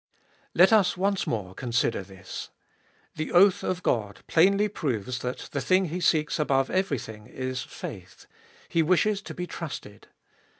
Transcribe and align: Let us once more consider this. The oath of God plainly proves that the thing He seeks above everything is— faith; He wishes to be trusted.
Let 0.55 0.73
us 0.73 0.97
once 0.97 1.27
more 1.27 1.53
consider 1.53 2.01
this. 2.01 2.49
The 3.17 3.31
oath 3.31 3.61
of 3.61 3.83
God 3.83 4.21
plainly 4.25 4.67
proves 4.67 5.19
that 5.19 5.49
the 5.51 5.61
thing 5.61 5.85
He 5.89 5.99
seeks 5.99 6.39
above 6.39 6.71
everything 6.71 7.27
is— 7.27 7.61
faith; 7.79 8.25
He 8.67 8.81
wishes 8.81 9.21
to 9.21 9.35
be 9.35 9.45
trusted. 9.45 10.07